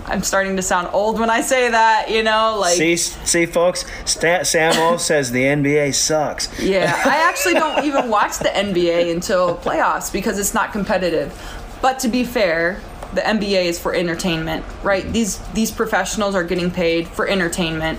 I'm 0.06 0.22
starting 0.22 0.56
to 0.56 0.62
sound 0.62 0.88
old 0.92 1.18
when 1.18 1.30
I 1.30 1.40
say 1.40 1.70
that, 1.70 2.10
you 2.10 2.22
know, 2.22 2.56
like. 2.60 2.76
See, 2.76 2.96
see, 2.96 3.46
folks. 3.46 3.84
Samo 4.04 4.98
says 5.00 5.30
the 5.32 5.42
NBA 5.44 5.94
sucks. 5.94 6.60
Yeah, 6.60 6.92
I 7.06 7.16
actually 7.28 7.54
don't 7.54 7.84
even 7.84 8.08
watch 8.10 8.38
the 8.38 8.48
NBA 8.50 9.12
until 9.12 9.56
playoffs 9.56 10.12
because 10.12 10.38
it's 10.38 10.52
not 10.52 10.72
competitive. 10.72 11.32
But 11.80 12.00
to 12.00 12.08
be 12.08 12.24
fair, 12.24 12.80
the 13.14 13.22
NBA 13.22 13.64
is 13.64 13.78
for 13.78 13.94
entertainment, 13.94 14.64
right? 14.82 15.10
These 15.10 15.38
these 15.54 15.70
professionals 15.70 16.34
are 16.34 16.44
getting 16.44 16.70
paid 16.70 17.08
for 17.08 17.26
entertainment 17.26 17.98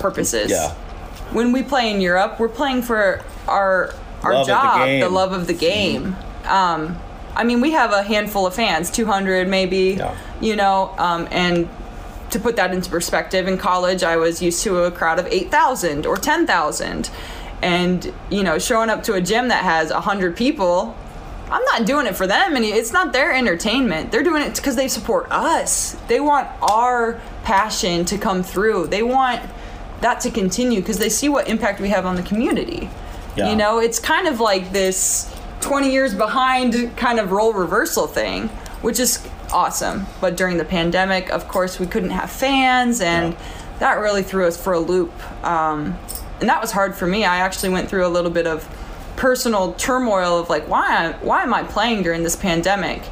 purposes. 0.00 0.50
Yeah. 0.50 0.72
When 1.32 1.52
we 1.52 1.62
play 1.62 1.90
in 1.94 2.00
Europe, 2.00 2.40
we're 2.40 2.48
playing 2.48 2.82
for 2.82 3.22
our 3.46 3.92
our 4.22 4.34
Love 4.34 4.46
the 4.46 4.52
job, 4.52 4.86
game. 4.86 5.02
Mm-hmm. 5.04 5.14
love 5.14 5.32
of 5.32 5.46
the 5.46 5.54
game. 5.54 6.16
Um, 6.44 6.98
I 7.34 7.44
mean, 7.44 7.60
we 7.62 7.70
have 7.70 7.92
a 7.92 8.02
handful 8.02 8.46
of 8.46 8.54
fans, 8.54 8.90
200 8.90 9.48
maybe, 9.48 9.94
Yeah. 9.98 10.14
you 10.42 10.56
know, 10.56 10.94
um, 10.98 11.26
and 11.30 11.68
to 12.30 12.38
put 12.38 12.56
that 12.56 12.74
into 12.74 12.90
perspective, 12.90 13.48
in 13.48 13.56
college 13.56 14.02
I 14.02 14.16
was 14.18 14.42
used 14.42 14.62
to 14.64 14.80
a 14.84 14.90
crowd 14.90 15.18
of 15.18 15.26
8,000 15.26 16.04
or 16.04 16.16
10,000. 16.18 17.08
And, 17.62 18.12
you 18.30 18.42
know, 18.42 18.58
showing 18.58 18.90
up 18.90 19.02
to 19.04 19.14
a 19.14 19.20
gym 19.22 19.48
that 19.48 19.64
has 19.64 19.90
100 19.90 20.36
people, 20.36 20.94
I'm 21.50 21.64
not 21.64 21.86
doing 21.86 22.06
it 22.06 22.14
for 22.14 22.26
them. 22.26 22.56
And 22.56 22.64
it's 22.64 22.92
not 22.92 23.12
their 23.14 23.32
entertainment. 23.32 24.12
They're 24.12 24.22
doing 24.22 24.42
it 24.42 24.54
because 24.56 24.76
they 24.76 24.88
support 24.88 25.28
us. 25.30 25.96
They 26.08 26.20
want 26.20 26.46
our 26.62 27.20
passion 27.44 28.04
to 28.06 28.18
come 28.18 28.42
through. 28.42 28.88
They 28.88 29.02
want 29.02 29.40
that 30.00 30.20
to 30.22 30.30
continue 30.30 30.80
because 30.80 30.98
they 30.98 31.08
see 31.08 31.28
what 31.28 31.48
impact 31.48 31.80
we 31.80 31.88
have 31.90 32.06
on 32.06 32.16
the 32.16 32.22
community. 32.22 32.88
Yeah. 33.36 33.50
You 33.50 33.56
know, 33.56 33.78
it's 33.78 33.98
kind 33.98 34.26
of 34.26 34.40
like 34.40 34.72
this 34.72 35.34
20 35.60 35.90
years 35.92 36.14
behind 36.14 36.96
kind 36.96 37.18
of 37.20 37.32
role 37.32 37.52
reversal 37.52 38.06
thing, 38.06 38.48
which 38.82 38.98
is 38.98 39.26
awesome. 39.52 40.06
But 40.20 40.36
during 40.36 40.56
the 40.56 40.64
pandemic, 40.64 41.30
of 41.30 41.46
course, 41.48 41.78
we 41.78 41.86
couldn't 41.86 42.10
have 42.10 42.30
fans, 42.30 43.00
and 43.00 43.32
Yeah. 43.34 43.38
that 43.80 43.98
really 44.00 44.22
threw 44.22 44.46
us 44.46 44.56
for 44.56 44.72
a 44.72 44.78
loop. 44.80 45.12
Um, 45.44 45.98
and 46.40 46.48
that 46.48 46.60
was 46.60 46.72
hard 46.72 46.94
for 46.96 47.06
me. 47.06 47.24
I 47.24 47.38
actually 47.38 47.68
went 47.68 47.88
through 47.88 48.06
a 48.06 48.08
little 48.08 48.30
bit 48.30 48.46
of 48.46 48.66
personal 49.16 49.74
turmoil 49.74 50.38
of 50.38 50.48
like, 50.48 50.66
why, 50.68 51.14
why 51.20 51.42
am 51.42 51.52
I 51.52 51.62
playing 51.62 52.02
during 52.02 52.22
this 52.22 52.36
pandemic? 52.36 53.02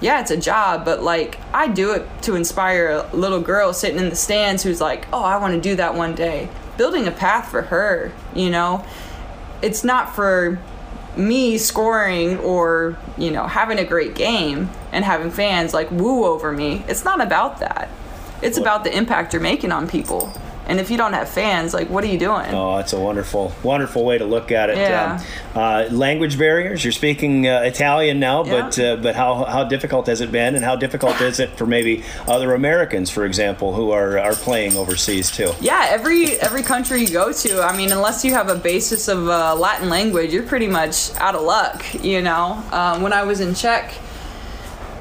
Yeah, 0.00 0.20
it's 0.20 0.30
a 0.30 0.36
job, 0.36 0.84
but 0.84 1.02
like 1.02 1.38
I 1.52 1.68
do 1.68 1.92
it 1.92 2.06
to 2.22 2.36
inspire 2.36 2.88
a 2.88 3.16
little 3.16 3.40
girl 3.40 3.72
sitting 3.72 3.98
in 3.98 4.10
the 4.10 4.16
stands 4.16 4.62
who's 4.62 4.80
like, 4.80 5.06
oh, 5.12 5.22
I 5.22 5.38
want 5.38 5.54
to 5.54 5.60
do 5.60 5.76
that 5.76 5.94
one 5.94 6.14
day. 6.14 6.48
Building 6.76 7.06
a 7.08 7.10
path 7.10 7.50
for 7.50 7.62
her, 7.62 8.12
you 8.34 8.50
know? 8.50 8.84
It's 9.60 9.82
not 9.82 10.14
for 10.14 10.60
me 11.16 11.58
scoring 11.58 12.38
or, 12.38 12.96
you 13.16 13.32
know, 13.32 13.48
having 13.48 13.78
a 13.78 13.84
great 13.84 14.14
game 14.14 14.70
and 14.92 15.04
having 15.04 15.32
fans 15.32 15.74
like 15.74 15.90
woo 15.90 16.24
over 16.24 16.52
me. 16.52 16.84
It's 16.86 17.04
not 17.04 17.20
about 17.20 17.58
that. 17.58 17.88
It's 18.40 18.56
about 18.56 18.84
the 18.84 18.96
impact 18.96 19.32
you're 19.32 19.42
making 19.42 19.72
on 19.72 19.88
people. 19.88 20.32
And 20.68 20.78
if 20.78 20.90
you 20.90 20.98
don't 20.98 21.14
have 21.14 21.28
fans, 21.28 21.72
like, 21.72 21.88
what 21.88 22.04
are 22.04 22.08
you 22.08 22.18
doing? 22.18 22.46
Oh, 22.52 22.76
that's 22.76 22.92
a 22.92 23.00
wonderful, 23.00 23.52
wonderful 23.62 24.04
way 24.04 24.18
to 24.18 24.26
look 24.26 24.52
at 24.52 24.68
it. 24.68 24.76
Yeah. 24.76 25.18
Um, 25.54 25.60
uh, 25.60 25.88
language 25.90 26.38
barriers. 26.38 26.84
You're 26.84 26.92
speaking 26.92 27.48
uh, 27.48 27.62
Italian 27.62 28.20
now, 28.20 28.44
but 28.44 28.78
uh, 28.78 28.96
but 28.96 29.16
how, 29.16 29.44
how 29.44 29.64
difficult 29.64 30.06
has 30.06 30.20
it 30.20 30.30
been, 30.30 30.54
and 30.54 30.64
how 30.64 30.76
difficult 30.76 31.20
is 31.20 31.40
it 31.40 31.50
for 31.56 31.66
maybe 31.66 32.04
other 32.26 32.54
Americans, 32.54 33.10
for 33.10 33.24
example, 33.24 33.72
who 33.74 33.90
are 33.90 34.18
are 34.18 34.34
playing 34.34 34.76
overseas 34.76 35.30
too? 35.30 35.52
Yeah, 35.60 35.86
every 35.88 36.38
every 36.40 36.62
country 36.62 37.00
you 37.00 37.10
go 37.10 37.32
to, 37.32 37.62
I 37.62 37.76
mean, 37.76 37.90
unless 37.90 38.24
you 38.24 38.32
have 38.34 38.48
a 38.48 38.56
basis 38.56 39.08
of 39.08 39.28
uh, 39.28 39.56
Latin 39.56 39.88
language, 39.88 40.32
you're 40.32 40.46
pretty 40.46 40.68
much 40.68 41.14
out 41.16 41.34
of 41.34 41.42
luck. 41.42 41.84
You 42.04 42.20
know, 42.20 42.62
um, 42.72 43.02
when 43.02 43.12
I 43.12 43.22
was 43.22 43.40
in 43.40 43.54
Czech, 43.54 43.94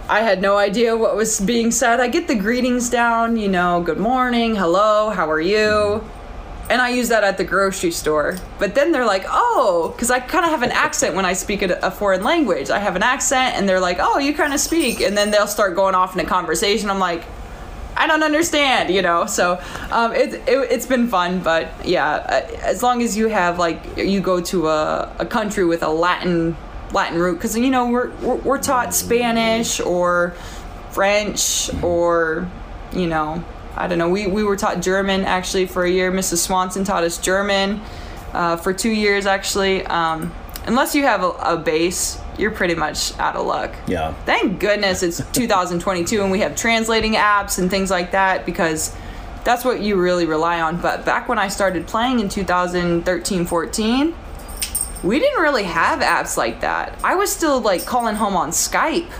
I 0.09 0.21
had 0.21 0.41
no 0.41 0.55
idea 0.55 0.95
what 0.95 1.17
was 1.17 1.41
being 1.41 1.69
said. 1.69 1.99
I 1.99 2.07
get 2.07 2.29
the 2.29 2.35
greetings 2.35 2.89
down, 2.89 3.35
you 3.35 3.49
know, 3.49 3.81
good 3.81 3.97
morning, 3.97 4.55
hello, 4.55 5.09
how 5.09 5.29
are 5.29 5.41
you? 5.41 6.01
And 6.69 6.81
I 6.81 6.89
use 6.89 7.09
that 7.09 7.25
at 7.25 7.37
the 7.37 7.43
grocery 7.43 7.91
store. 7.91 8.37
But 8.57 8.73
then 8.73 8.93
they're 8.93 9.05
like, 9.05 9.25
oh, 9.27 9.91
because 9.93 10.09
I 10.09 10.21
kind 10.21 10.45
of 10.45 10.51
have 10.51 10.63
an 10.63 10.71
accent 10.71 11.13
when 11.13 11.25
I 11.25 11.33
speak 11.33 11.61
a, 11.61 11.91
foreign 11.91 12.23
language. 12.23 12.69
I 12.69 12.79
have 12.79 12.95
an 12.95 13.03
accent, 13.03 13.55
and 13.55 13.67
they're 13.67 13.81
like, 13.81 13.97
oh, 13.99 14.17
you 14.17 14.33
kind 14.33 14.53
of 14.53 14.61
speak. 14.61 15.01
And 15.01 15.17
then 15.17 15.29
they'll 15.31 15.47
start 15.47 15.75
going 15.75 15.95
off 15.95 16.13
in 16.13 16.25
a 16.25 16.27
conversation. 16.27 16.89
I'm 16.89 16.99
like, 16.99 17.23
I 17.97 18.07
don't 18.07 18.23
understand, 18.23 18.93
you 18.93 19.01
know. 19.01 19.25
So 19.25 19.61
um, 19.91 20.13
it, 20.13 20.35
it 20.47 20.71
it's 20.71 20.85
been 20.85 21.07
fun, 21.07 21.39
but 21.39 21.69
yeah, 21.85 22.15
uh, 22.15 22.57
as 22.61 22.83
long 22.83 23.01
as 23.01 23.17
you 23.17 23.27
have 23.27 23.59
like 23.59 23.81
you 23.97 24.21
go 24.21 24.39
to 24.41 24.67
a, 24.67 25.15
a 25.19 25.25
country 25.25 25.65
with 25.65 25.83
a 25.83 25.89
Latin 25.89 26.55
Latin 26.91 27.19
root, 27.19 27.35
because 27.35 27.57
you 27.57 27.69
know 27.69 27.89
we're, 27.89 28.09
we're 28.17 28.35
we're 28.35 28.61
taught 28.61 28.93
Spanish 28.93 29.79
or 29.79 30.33
French 30.91 31.69
or 31.83 32.49
you 32.93 33.07
know 33.07 33.43
I 33.75 33.87
don't 33.87 33.99
know. 33.99 34.09
We 34.09 34.27
we 34.27 34.43
were 34.43 34.57
taught 34.57 34.81
German 34.81 35.25
actually 35.25 35.67
for 35.67 35.83
a 35.83 35.89
year. 35.89 36.11
Mrs. 36.11 36.37
Swanson 36.37 36.83
taught 36.83 37.03
us 37.03 37.17
German 37.17 37.81
uh, 38.33 38.57
for 38.57 38.73
two 38.73 38.89
years 38.89 39.25
actually. 39.25 39.85
Um, 39.85 40.33
unless 40.65 40.95
you 40.95 41.03
have 41.03 41.23
a, 41.23 41.29
a 41.29 41.57
base, 41.57 42.19
you're 42.37 42.51
pretty 42.51 42.75
much 42.75 43.17
out 43.19 43.35
of 43.35 43.45
luck. 43.45 43.73
Yeah. 43.87 44.13
Thank 44.25 44.59
goodness 44.59 45.03
it's 45.03 45.17
2022 45.31 46.21
and 46.21 46.31
we 46.31 46.39
have 46.39 46.55
translating 46.55 47.13
apps 47.13 47.59
and 47.59 47.69
things 47.69 47.91
like 47.91 48.11
that 48.11 48.45
because 48.45 48.95
that's 49.43 49.63
what 49.63 49.81
you 49.81 49.95
really 49.95 50.25
rely 50.25 50.59
on. 50.61 50.81
But 50.81 51.05
back 51.05 51.29
when 51.29 51.39
I 51.39 51.47
started 51.47 51.87
playing 51.87 52.19
in 52.19 52.29
2013 52.29 53.45
14, 53.45 54.15
we 55.03 55.19
didn't 55.19 55.41
really 55.41 55.63
have 55.63 55.99
apps 55.99 56.37
like 56.37 56.61
that. 56.61 56.97
I 57.03 57.15
was 57.15 57.31
still 57.31 57.59
like 57.61 57.85
calling 57.85 58.15
home 58.15 58.35
on 58.35 58.49
Skype. 58.51 59.11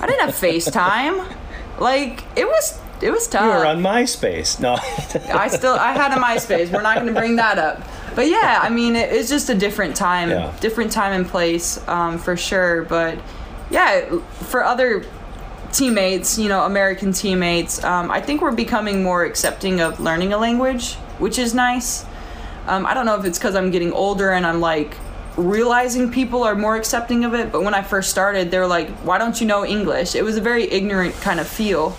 I 0.00 0.06
didn't 0.06 0.20
have 0.20 0.34
FaceTime. 0.34 1.34
Like 1.78 2.24
it 2.36 2.46
was 2.46 2.78
it 3.00 3.10
was 3.10 3.28
tough. 3.28 3.42
You 3.44 3.50
were 3.60 3.66
on 3.66 3.80
MySpace. 3.80 4.58
No. 4.60 4.74
I 5.32 5.48
still 5.48 5.74
I 5.74 5.92
had 5.92 6.12
a 6.12 6.20
MySpace. 6.20 6.72
We're 6.72 6.82
not 6.82 6.96
going 6.96 7.06
to 7.12 7.18
bring 7.18 7.36
that 7.36 7.58
up. 7.58 7.82
But 8.16 8.26
yeah, 8.28 8.58
I 8.60 8.68
mean, 8.68 8.96
it, 8.96 9.12
it's 9.12 9.28
just 9.28 9.48
a 9.48 9.54
different 9.54 9.94
time, 9.94 10.30
Yeah. 10.30 10.52
different 10.60 10.90
time 10.90 11.12
and 11.12 11.28
place 11.28 11.78
um, 11.86 12.18
for 12.18 12.36
sure. 12.36 12.82
But 12.82 13.18
yeah, 13.70 14.10
for 14.48 14.64
other 14.64 15.04
teammates, 15.72 16.38
you 16.38 16.48
know, 16.48 16.64
American 16.64 17.12
teammates, 17.12 17.82
um, 17.84 18.10
I 18.10 18.20
think 18.20 18.40
we're 18.42 18.50
becoming 18.52 19.02
more 19.02 19.24
accepting 19.24 19.80
of 19.80 20.00
learning 20.00 20.32
a 20.32 20.38
language, 20.38 20.94
which 21.18 21.38
is 21.38 21.54
nice. 21.54 22.04
Um, 22.68 22.86
I 22.86 22.94
don't 22.94 23.06
know 23.06 23.18
if 23.18 23.24
it's 23.24 23.38
because 23.38 23.54
I'm 23.56 23.70
getting 23.70 23.92
older 23.92 24.30
and 24.30 24.46
I'm 24.46 24.60
like 24.60 24.94
realizing 25.36 26.10
people 26.10 26.42
are 26.42 26.54
more 26.54 26.76
accepting 26.76 27.24
of 27.24 27.32
it. 27.34 27.50
But 27.50 27.62
when 27.62 27.74
I 27.74 27.82
first 27.82 28.10
started, 28.10 28.50
they 28.50 28.58
were 28.58 28.66
like, 28.66 28.90
"Why 28.98 29.18
don't 29.18 29.40
you 29.40 29.46
know 29.46 29.64
English?" 29.64 30.14
It 30.14 30.22
was 30.22 30.36
a 30.36 30.40
very 30.40 30.70
ignorant 30.70 31.14
kind 31.20 31.40
of 31.40 31.48
feel, 31.48 31.96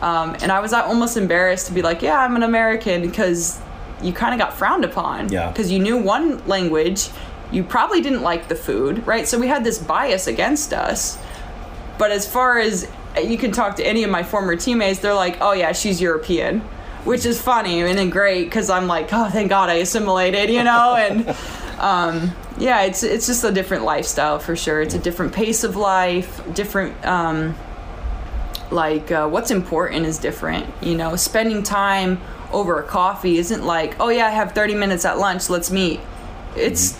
um, 0.00 0.36
and 0.40 0.52
I 0.52 0.60
was 0.60 0.72
almost 0.72 1.16
embarrassed 1.16 1.66
to 1.66 1.72
be 1.72 1.82
like, 1.82 2.02
"Yeah, 2.02 2.18
I'm 2.18 2.36
an 2.36 2.44
American," 2.44 3.02
because 3.02 3.58
you 4.00 4.12
kind 4.12 4.32
of 4.32 4.38
got 4.38 4.56
frowned 4.56 4.84
upon. 4.84 5.30
Yeah. 5.30 5.48
Because 5.48 5.70
you 5.70 5.78
knew 5.78 5.96
one 5.96 6.46
language, 6.46 7.08
you 7.50 7.62
probably 7.64 8.00
didn't 8.00 8.22
like 8.22 8.48
the 8.48 8.56
food, 8.56 9.06
right? 9.06 9.26
So 9.26 9.38
we 9.38 9.48
had 9.48 9.64
this 9.64 9.78
bias 9.78 10.26
against 10.26 10.72
us. 10.72 11.18
But 11.98 12.10
as 12.10 12.26
far 12.26 12.58
as 12.58 12.88
you 13.22 13.36
can 13.38 13.52
talk 13.52 13.76
to 13.76 13.86
any 13.86 14.02
of 14.04 14.10
my 14.10 14.22
former 14.22 14.56
teammates, 14.56 15.00
they're 15.00 15.14
like, 15.14 15.38
"Oh 15.40 15.52
yeah, 15.52 15.72
she's 15.72 16.00
European," 16.00 16.62
which 17.04 17.26
is 17.26 17.40
funny 17.40 17.80
and 17.80 17.98
then 17.98 18.10
great 18.10 18.44
because 18.44 18.70
I'm 18.70 18.86
like, 18.86 19.12
"Oh, 19.12 19.28
thank 19.30 19.48
God 19.48 19.68
I 19.68 19.74
assimilated," 19.74 20.50
you 20.50 20.62
know, 20.62 20.94
and 20.94 21.28
um, 21.78 22.32
yeah, 22.58 22.82
it's 22.82 23.02
it's 23.02 23.26
just 23.26 23.44
a 23.44 23.52
different 23.52 23.84
lifestyle 23.84 24.38
for 24.38 24.56
sure. 24.56 24.80
It's 24.80 24.94
a 24.94 24.98
different 24.98 25.32
pace 25.32 25.64
of 25.64 25.76
life, 25.76 26.42
different. 26.54 27.04
Um, 27.04 27.54
like 28.72 29.12
uh, 29.12 29.28
what's 29.28 29.50
important 29.50 30.06
is 30.06 30.18
different 30.18 30.66
you 30.82 30.96
know 30.96 31.14
spending 31.14 31.62
time 31.62 32.20
over 32.52 32.80
a 32.80 32.82
coffee 32.82 33.38
isn't 33.38 33.64
like 33.64 33.94
oh 34.00 34.08
yeah 34.08 34.26
i 34.26 34.30
have 34.30 34.52
30 34.52 34.74
minutes 34.74 35.04
at 35.04 35.18
lunch 35.18 35.48
let's 35.50 35.70
meet 35.70 36.00
it's 36.56 36.98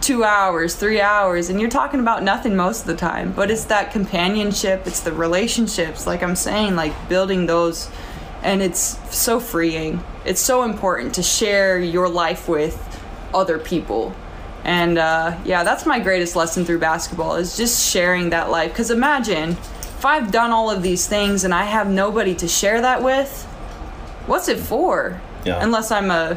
two 0.00 0.24
hours 0.24 0.76
three 0.76 1.00
hours 1.00 1.48
and 1.48 1.60
you're 1.60 1.70
talking 1.70 2.00
about 2.00 2.22
nothing 2.22 2.54
most 2.54 2.82
of 2.82 2.86
the 2.86 2.96
time 2.96 3.32
but 3.32 3.50
it's 3.50 3.64
that 3.64 3.90
companionship 3.90 4.86
it's 4.86 5.00
the 5.00 5.12
relationships 5.12 6.06
like 6.06 6.22
i'm 6.22 6.36
saying 6.36 6.76
like 6.76 7.08
building 7.08 7.46
those 7.46 7.90
and 8.46 8.62
it's 8.62 8.96
so 9.14 9.40
freeing. 9.40 10.02
It's 10.24 10.40
so 10.40 10.62
important 10.62 11.14
to 11.16 11.22
share 11.22 11.78
your 11.80 12.08
life 12.08 12.48
with 12.48 12.76
other 13.34 13.58
people. 13.58 14.14
And 14.64 14.98
uh, 14.98 15.36
yeah 15.44 15.64
that's 15.64 15.84
my 15.84 15.98
greatest 16.00 16.34
lesson 16.36 16.64
through 16.64 16.78
basketball 16.78 17.36
is 17.36 17.56
just 17.56 17.92
sharing 17.92 18.30
that 18.30 18.48
life. 18.50 18.70
Because 18.72 18.90
imagine 18.90 19.50
if 19.50 20.04
i've 20.04 20.30
done 20.30 20.50
all 20.52 20.70
of 20.70 20.82
these 20.82 21.06
things 21.06 21.44
and 21.44 21.54
i 21.54 21.64
have 21.64 21.88
nobody 21.88 22.34
to 22.34 22.46
share 22.46 22.80
that 22.82 23.02
with 23.02 23.44
what's 24.26 24.48
it 24.48 24.58
for? 24.58 25.20
Yeah. 25.44 25.62
unless 25.62 25.90
i'm 25.90 26.10
a 26.10 26.36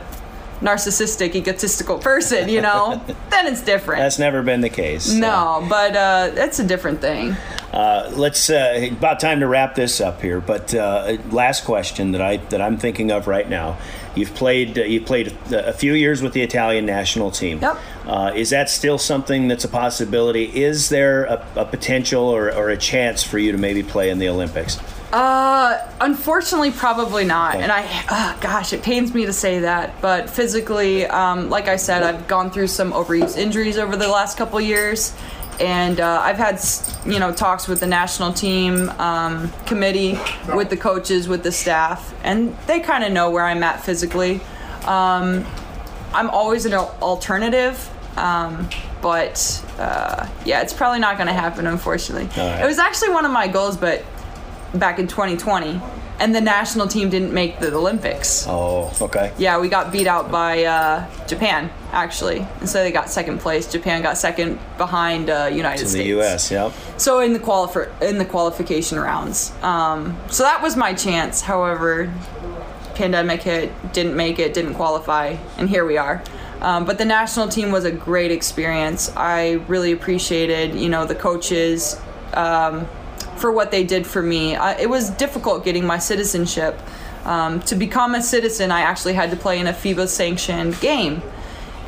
narcissistic 0.62 1.36
egotistical 1.36 1.98
person 2.00 2.48
you 2.50 2.62
know? 2.62 3.02
Then 3.30 3.48
it's 3.48 3.62
different. 3.62 4.00
That's 4.02 4.20
never 4.20 4.42
been 4.44 4.62
the 4.62 4.70
case. 4.70 5.12
no 5.12 5.66
but 5.68 5.96
uh, 5.96 6.30
that's 6.34 6.60
a 6.60 6.64
different 6.66 7.02
thing 7.02 7.36
Uh, 7.72 8.12
let's 8.16 8.50
uh, 8.50 8.90
about 8.92 9.20
time 9.20 9.40
to 9.42 9.48
wrap 9.48 9.76
this 9.76 10.02
up 10.02 10.22
here. 10.22 10.42
But 10.42 10.74
uh, 10.74 11.18
last 11.32 11.66
question 11.66 12.12
that 12.14 12.22
I 12.22 12.38
that 12.38 12.62
I'm 12.62 12.78
thinking 12.78 13.12
of 13.12 13.28
right 13.28 13.48
now. 13.48 13.78
You've 14.16 14.34
played 14.34 14.78
uh, 14.78 14.84
you 14.84 15.02
played 15.02 15.36
a, 15.52 15.70
a 15.70 15.74
few 15.74 15.94
years 15.94 16.22
with 16.22 16.34
the 16.34 16.42
Italian 16.42 16.86
national 16.86 17.32
team. 17.32 17.60
Yep. 17.62 17.78
Uh, 18.06 18.32
is 18.36 18.50
that 18.50 18.70
still 18.70 18.98
something 18.98 19.48
that's 19.48 19.64
a 19.64 19.70
possibility? 19.70 20.46
Is 20.46 20.90
there 20.90 21.26
a, 21.26 21.48
a 21.56 21.66
potential 21.66 22.24
or, 22.24 22.54
or 22.54 22.70
a 22.70 22.78
chance 22.78 23.24
for 23.24 23.38
you 23.38 23.52
to 23.52 23.58
maybe 23.58 23.84
play 23.84 24.10
in 24.10 24.18
the 24.18 24.30
Olympics? 24.30 24.80
Uh, 25.12 25.92
unfortunately, 26.02 26.72
probably 26.72 27.26
not. 27.26 27.56
Okay. 27.56 27.64
And 27.64 27.72
I, 27.72 27.84
uh, 28.10 28.40
gosh, 28.40 28.74
it 28.74 28.84
pains 28.84 29.14
me 29.14 29.26
to 29.26 29.34
say 29.34 29.60
that, 29.60 30.00
but 30.02 30.30
physically, 30.30 31.08
um, 31.08 31.50
like 31.50 31.68
I 31.68 31.78
said, 31.78 32.04
I've 32.04 32.28
gone 32.28 32.52
through 32.52 32.68
some 32.68 32.92
overuse 32.92 33.36
injuries 33.36 33.80
over 33.80 33.96
the 33.96 34.08
last 34.08 34.38
couple 34.38 34.62
years, 34.62 35.16
and 35.60 36.00
uh, 36.00 36.22
I've 36.22 36.38
had, 36.38 36.62
you 37.06 37.20
know, 37.20 37.34
talks 37.34 37.68
with 37.68 37.80
the 37.80 37.88
national 37.88 38.34
team 38.34 38.90
um, 38.92 39.52
committee, 39.66 40.18
with 40.56 40.70
the 40.70 40.78
coaches, 40.78 41.28
with 41.28 41.44
the 41.44 41.52
staff, 41.52 42.14
and 42.24 42.56
they 42.68 42.80
kind 42.80 43.04
of 43.04 43.12
know 43.12 43.30
where 43.30 43.46
I'm 43.46 43.64
at 43.64 43.84
physically. 43.84 44.42
Um, 44.86 45.46
I'm 46.14 46.30
always 46.30 46.66
an 46.66 46.74
alternative. 46.74 47.90
Um, 48.18 48.70
but 49.02 49.64
uh, 49.78 50.28
yeah, 50.46 50.62
it's 50.62 50.74
probably 50.74 51.00
not 51.00 51.18
going 51.18 51.28
to 51.28 51.34
happen, 51.34 51.68
unfortunately. 51.68 52.26
Right. 52.42 52.62
It 52.62 52.66
was 52.66 52.80
actually 52.80 53.12
one 53.12 53.26
of 53.26 53.32
my 53.32 53.48
goals, 53.48 53.78
but 53.78 54.04
back 54.74 55.00
in 55.00 55.08
2020, 55.08 55.82
and 56.20 56.36
the 56.36 56.42
national 56.42 56.88
team 56.88 57.10
didn't 57.10 57.34
make 57.34 57.60
the 57.60 57.74
Olympics. 57.74 58.46
Oh, 58.48 58.92
okay. 59.02 59.32
Yeah, 59.38 59.60
we 59.60 59.70
got 59.70 59.92
beat 59.92 60.08
out 60.08 60.32
by 60.32 60.64
uh, 60.66 61.26
Japan. 61.28 61.70
actually. 61.92 62.46
And 62.60 62.70
so 62.70 62.84
they 62.84 62.92
got 62.92 63.10
second 63.10 63.40
place. 63.40 63.72
Japan 63.72 64.02
got 64.02 64.18
second 64.18 64.60
behind 64.78 65.30
uh, 65.30 65.50
United 65.52 65.82
In 65.84 65.88
States. 65.88 66.04
the 66.04 66.10
U.S., 66.10 66.52
yep. 66.52 66.72
So 66.98 67.20
in 67.22 67.34
the 67.34 67.40
qualifi- 67.40 67.90
in 68.02 68.18
the 68.18 68.26
qualification 68.26 69.00
rounds. 69.00 69.52
Um, 69.64 70.18
so 70.30 70.44
that 70.44 70.62
was 70.62 70.76
my 70.76 70.94
chance. 70.94 71.42
However, 71.42 72.14
pandemic 72.96 73.42
hit, 73.44 73.72
didn't 73.94 74.16
make 74.16 74.40
it, 74.40 74.54
didn't 74.54 74.74
qualify, 74.76 75.38
and 75.58 75.70
here 75.70 75.86
we 75.86 75.98
are. 75.98 76.22
Um, 76.62 76.84
but 76.86 76.98
the 76.98 77.06
national 77.06 77.48
team 77.48 77.72
was 77.72 77.86
a 77.86 77.92
great 77.92 78.32
experience. 78.32 79.10
I 79.16 79.54
really 79.70 79.94
appreciated, 79.94 80.76
you 80.76 80.90
know, 80.90 81.06
the 81.06 81.16
coaches 81.16 82.00
um, 82.34 82.86
for 83.40 83.52
what 83.52 83.72
they 83.72 83.84
did 83.84 84.06
for 84.06 84.22
me. 84.22 84.56
I, 84.56 84.74
it 84.80 84.90
was 84.90 85.10
difficult 85.12 85.64
getting 85.64 85.86
my 85.86 86.00
citizenship. 86.00 86.80
Um, 87.26 87.62
to 87.62 87.76
become 87.76 88.16
a 88.16 88.22
citizen, 88.22 88.72
I 88.72 88.82
actually 88.82 89.14
had 89.14 89.30
to 89.32 89.38
play 89.38 89.60
in 89.60 89.68
a 89.68 89.74
FIBA 89.74 90.08
sanctioned 90.08 90.80
game. 90.80 91.22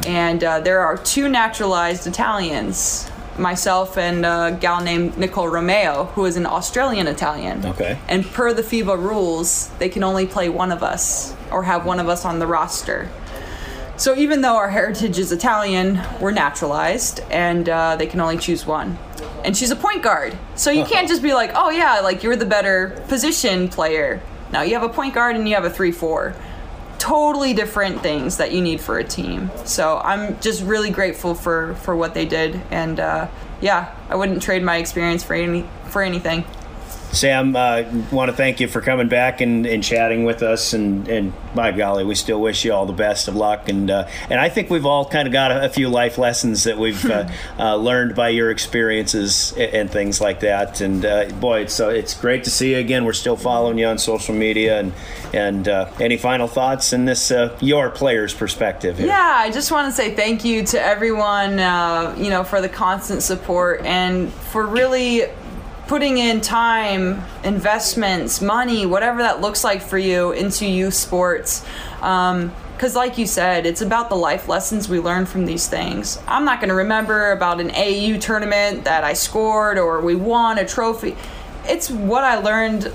And 0.07 0.43
uh, 0.43 0.59
there 0.61 0.79
are 0.81 0.97
two 0.97 1.29
naturalized 1.29 2.07
Italians, 2.07 3.09
myself 3.37 3.97
and 3.97 4.25
a 4.25 4.57
gal 4.59 4.81
named 4.81 5.17
Nicole 5.17 5.47
Romeo, 5.47 6.05
who 6.15 6.25
is 6.25 6.37
an 6.37 6.45
Australian 6.45 7.07
Italian. 7.07 7.65
Okay. 7.65 7.97
And 8.07 8.25
per 8.25 8.53
the 8.53 8.61
FIBA 8.61 8.97
rules, 8.97 9.69
they 9.79 9.89
can 9.89 10.03
only 10.03 10.25
play 10.25 10.49
one 10.49 10.71
of 10.71 10.83
us 10.83 11.35
or 11.51 11.63
have 11.63 11.85
one 11.85 11.99
of 11.99 12.09
us 12.09 12.25
on 12.25 12.39
the 12.39 12.47
roster. 12.47 13.09
So 14.01 14.15
even 14.15 14.41
though 14.41 14.55
our 14.55 14.71
heritage 14.71 15.19
is 15.19 15.31
Italian, 15.31 16.01
we're 16.19 16.31
naturalized, 16.31 17.19
and 17.29 17.69
uh, 17.69 17.97
they 17.97 18.07
can 18.07 18.19
only 18.19 18.39
choose 18.39 18.65
one. 18.65 18.97
And 19.45 19.55
she's 19.55 19.69
a 19.69 19.75
point 19.75 20.01
guard, 20.01 20.35
so 20.55 20.71
you 20.71 20.85
can't 20.85 21.07
just 21.07 21.21
be 21.21 21.35
like, 21.35 21.51
"Oh 21.53 21.69
yeah, 21.69 21.99
like 21.99 22.23
you're 22.23 22.35
the 22.35 22.47
better 22.47 22.99
position 23.09 23.69
player." 23.69 24.19
Now 24.51 24.63
you 24.63 24.73
have 24.73 24.81
a 24.81 24.89
point 24.89 25.13
guard 25.13 25.35
and 25.35 25.47
you 25.47 25.53
have 25.53 25.65
a 25.65 25.69
three-four. 25.69 26.33
Totally 26.97 27.53
different 27.53 28.01
things 28.01 28.37
that 28.37 28.51
you 28.51 28.61
need 28.61 28.81
for 28.81 28.97
a 28.97 29.03
team. 29.03 29.51
So 29.65 29.99
I'm 30.03 30.39
just 30.39 30.63
really 30.63 30.89
grateful 30.89 31.35
for 31.35 31.75
for 31.75 31.95
what 31.95 32.15
they 32.15 32.25
did, 32.25 32.59
and 32.71 32.99
uh, 32.99 33.27
yeah, 33.61 33.93
I 34.09 34.15
wouldn't 34.15 34.41
trade 34.41 34.63
my 34.63 34.77
experience 34.77 35.23
for 35.23 35.35
any 35.35 35.69
for 35.89 36.01
anything. 36.01 36.43
Sam, 37.11 37.55
uh, 37.55 37.83
want 38.11 38.31
to 38.31 38.37
thank 38.37 38.59
you 38.59 38.67
for 38.67 38.79
coming 38.79 39.09
back 39.09 39.41
and, 39.41 39.65
and 39.65 39.83
chatting 39.83 40.23
with 40.23 40.41
us. 40.41 40.73
And, 40.73 41.07
and 41.09 41.33
by 41.53 41.71
golly, 41.71 42.05
we 42.05 42.15
still 42.15 42.39
wish 42.39 42.63
you 42.63 42.73
all 42.73 42.85
the 42.85 42.93
best 42.93 43.27
of 43.27 43.35
luck. 43.35 43.67
And 43.67 43.91
uh, 43.91 44.07
and 44.29 44.39
I 44.39 44.49
think 44.49 44.69
we've 44.69 44.85
all 44.85 45.05
kind 45.05 45.27
of 45.27 45.33
got 45.33 45.51
a, 45.51 45.65
a 45.65 45.69
few 45.69 45.89
life 45.89 46.17
lessons 46.17 46.63
that 46.63 46.77
we've 46.77 47.03
uh, 47.05 47.29
uh, 47.59 47.75
learned 47.75 48.15
by 48.15 48.29
your 48.29 48.49
experiences 48.49 49.51
and, 49.53 49.73
and 49.73 49.91
things 49.91 50.21
like 50.21 50.39
that. 50.39 50.79
And 50.79 51.03
uh, 51.05 51.25
boy, 51.39 51.61
it's 51.61 51.79
uh, 51.79 51.89
it's 51.89 52.13
great 52.13 52.45
to 52.45 52.49
see 52.49 52.71
you 52.71 52.77
again. 52.77 53.03
We're 53.03 53.13
still 53.13 53.37
following 53.37 53.77
you 53.77 53.87
on 53.87 53.97
social 53.97 54.33
media. 54.33 54.79
And 54.79 54.93
and 55.33 55.67
uh, 55.67 55.91
any 55.99 56.17
final 56.17 56.47
thoughts 56.47 56.93
in 56.93 57.05
this 57.05 57.31
uh, 57.31 57.57
your 57.61 57.89
player's 57.89 58.33
perspective? 58.33 58.97
Here? 58.97 59.07
Yeah, 59.07 59.33
I 59.37 59.51
just 59.51 59.71
want 59.71 59.87
to 59.87 59.91
say 59.91 60.15
thank 60.15 60.43
you 60.45 60.63
to 60.67 60.81
everyone, 60.81 61.59
uh, 61.59 62.15
you 62.17 62.29
know, 62.29 62.43
for 62.43 62.61
the 62.61 62.69
constant 62.69 63.21
support 63.21 63.81
and 63.85 64.31
for 64.31 64.65
really 64.65 65.23
putting 65.91 66.19
in 66.19 66.39
time, 66.39 67.21
investments, 67.43 68.41
money, 68.41 68.85
whatever 68.85 69.23
that 69.23 69.41
looks 69.41 69.61
like 69.61 69.81
for 69.81 69.97
you 69.97 70.31
into 70.31 70.65
youth 70.65 70.93
sports. 70.93 71.65
Because, 71.95 72.95
like 72.95 73.17
you 73.17 73.27
said, 73.27 73.65
it's 73.65 73.81
about 73.81 74.07
the 74.07 74.15
life 74.15 74.47
lessons 74.47 74.87
we 74.87 75.01
learn 75.01 75.25
from 75.25 75.45
these 75.45 75.67
things. 75.67 76.17
I'm 76.27 76.45
not 76.45 76.61
going 76.61 76.69
to 76.69 76.75
remember 76.75 77.33
about 77.33 77.59
an 77.59 77.71
AU 77.71 78.19
tournament 78.19 78.85
that 78.85 79.03
I 79.03 79.11
scored 79.11 79.77
or 79.77 79.99
we 79.99 80.15
won 80.15 80.59
a 80.59 80.65
trophy. 80.65 81.17
It's 81.65 81.91
what 81.91 82.23
I 82.23 82.37
learned 82.37 82.85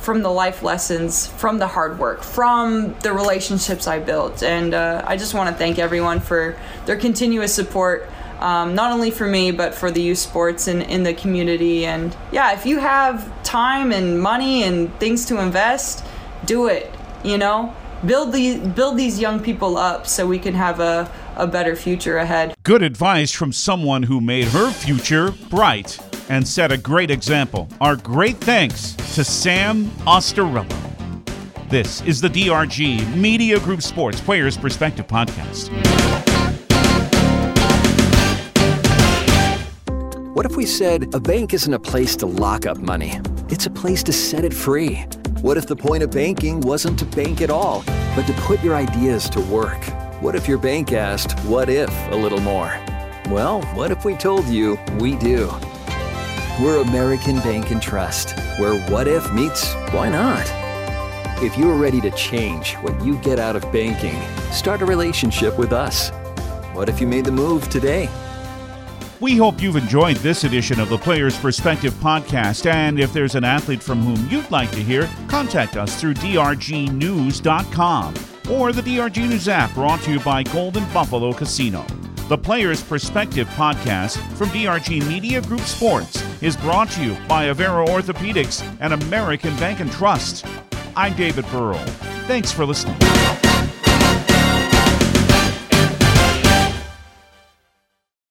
from 0.00 0.22
the 0.22 0.30
life 0.30 0.62
lessons, 0.62 1.26
from 1.26 1.58
the 1.58 1.66
hard 1.66 1.98
work, 1.98 2.22
from 2.22 2.94
the 3.00 3.12
relationships 3.12 3.88
I 3.88 3.98
built. 3.98 4.44
And 4.44 4.72
uh, 4.72 5.02
I 5.04 5.16
just 5.16 5.34
want 5.34 5.50
to 5.50 5.56
thank 5.56 5.80
everyone 5.80 6.20
for 6.20 6.56
their 6.84 6.96
continuous 6.96 7.52
support 7.52 8.08
um, 8.40 8.74
not 8.74 8.92
only 8.92 9.10
for 9.10 9.26
me 9.26 9.50
but 9.50 9.74
for 9.74 9.90
the 9.90 10.00
youth 10.00 10.18
sports 10.18 10.68
in, 10.68 10.82
in 10.82 11.02
the 11.02 11.14
community 11.14 11.86
and 11.86 12.16
yeah 12.32 12.52
if 12.52 12.66
you 12.66 12.78
have 12.78 13.30
time 13.42 13.92
and 13.92 14.20
money 14.20 14.62
and 14.64 14.92
things 14.98 15.24
to 15.26 15.40
invest 15.40 16.04
do 16.44 16.68
it 16.68 16.92
you 17.24 17.38
know 17.38 17.74
build 18.04 18.32
these 18.32 18.58
build 18.58 18.96
these 18.98 19.18
young 19.18 19.40
people 19.40 19.76
up 19.76 20.06
so 20.06 20.26
we 20.26 20.38
can 20.38 20.54
have 20.54 20.80
a, 20.80 21.10
a 21.36 21.46
better 21.46 21.74
future 21.74 22.18
ahead 22.18 22.54
Good 22.62 22.82
advice 22.82 23.30
from 23.30 23.52
someone 23.52 24.02
who 24.02 24.20
made 24.20 24.48
her 24.48 24.70
future 24.72 25.30
bright 25.50 25.98
and 26.28 26.46
set 26.46 26.72
a 26.72 26.76
great 26.76 27.10
example. 27.12 27.68
Our 27.80 27.94
great 27.94 28.38
thanks 28.38 28.94
to 29.14 29.22
Sam 29.22 29.84
Ostarello. 30.04 30.68
This 31.68 32.02
is 32.02 32.20
the 32.20 32.28
DRG 32.28 33.14
Media 33.16 33.60
Group 33.60 33.82
Sports 33.82 34.20
Players 34.20 34.56
Perspective 34.56 35.06
Podcast. 35.06 36.25
What 40.46 40.52
if 40.52 40.58
we 40.58 40.66
said 40.66 41.12
a 41.12 41.18
bank 41.18 41.54
isn't 41.54 41.74
a 41.74 41.78
place 41.78 42.14
to 42.14 42.26
lock 42.26 42.66
up 42.66 42.78
money? 42.78 43.18
It's 43.48 43.66
a 43.66 43.70
place 43.70 44.04
to 44.04 44.12
set 44.12 44.44
it 44.44 44.54
free. 44.54 45.04
What 45.40 45.56
if 45.56 45.66
the 45.66 45.74
point 45.74 46.04
of 46.04 46.12
banking 46.12 46.60
wasn't 46.60 47.00
to 47.00 47.04
bank 47.04 47.42
at 47.42 47.50
all, 47.50 47.82
but 48.14 48.28
to 48.28 48.32
put 48.34 48.62
your 48.62 48.76
ideas 48.76 49.28
to 49.30 49.40
work? 49.40 49.82
What 50.22 50.36
if 50.36 50.46
your 50.46 50.58
bank 50.58 50.92
asked, 50.92 51.36
What 51.46 51.68
if 51.68 51.90
a 52.12 52.14
little 52.14 52.38
more? 52.38 52.72
Well, 53.28 53.60
what 53.74 53.90
if 53.90 54.04
we 54.04 54.14
told 54.14 54.46
you 54.46 54.78
we 55.00 55.16
do? 55.16 55.50
We're 56.62 56.80
American 56.80 57.40
Bank 57.40 57.72
and 57.72 57.82
Trust, 57.82 58.38
where 58.60 58.80
what 58.88 59.08
if 59.08 59.28
meets 59.32 59.74
why 59.90 60.10
not? 60.10 60.46
If 61.42 61.58
you're 61.58 61.74
ready 61.74 62.00
to 62.02 62.12
change 62.12 62.74
what 62.74 63.04
you 63.04 63.18
get 63.18 63.40
out 63.40 63.56
of 63.56 63.72
banking, 63.72 64.22
start 64.52 64.80
a 64.80 64.86
relationship 64.86 65.58
with 65.58 65.72
us. 65.72 66.10
What 66.72 66.88
if 66.88 67.00
you 67.00 67.08
made 67.08 67.24
the 67.24 67.32
move 67.32 67.68
today? 67.68 68.08
We 69.18 69.36
hope 69.36 69.62
you've 69.62 69.76
enjoyed 69.76 70.16
this 70.18 70.44
edition 70.44 70.78
of 70.78 70.90
the 70.90 70.98
Players 70.98 71.38
Perspective 71.38 71.94
podcast. 71.94 72.70
And 72.70 73.00
if 73.00 73.14
there's 73.14 73.34
an 73.34 73.44
athlete 73.44 73.82
from 73.82 74.02
whom 74.02 74.28
you'd 74.28 74.50
like 74.50 74.70
to 74.72 74.82
hear, 74.82 75.08
contact 75.26 75.78
us 75.78 75.98
through 75.98 76.12
drgnews.com 76.14 78.14
or 78.50 78.72
the 78.72 78.82
DRG 78.82 79.28
News 79.28 79.48
app 79.48 79.72
brought 79.74 80.02
to 80.02 80.12
you 80.12 80.20
by 80.20 80.42
Golden 80.42 80.84
Buffalo 80.92 81.32
Casino. 81.32 81.82
The 82.28 82.36
Players 82.36 82.82
Perspective 82.82 83.48
podcast 83.50 84.18
from 84.36 84.50
DRG 84.50 85.06
Media 85.08 85.40
Group 85.40 85.62
Sports 85.62 86.22
is 86.42 86.54
brought 86.56 86.90
to 86.90 87.02
you 87.02 87.16
by 87.26 87.46
Avera 87.46 87.86
Orthopedics 87.86 88.62
and 88.80 88.92
American 88.92 89.56
Bank 89.56 89.80
and 89.80 89.90
Trust. 89.90 90.44
I'm 90.94 91.16
David 91.16 91.46
Burrell. 91.50 91.78
Thanks 92.26 92.52
for 92.52 92.66
listening. 92.66 92.98